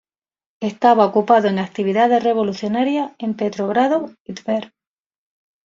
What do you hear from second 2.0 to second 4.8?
revolucionarias en Petrogrado y Tver.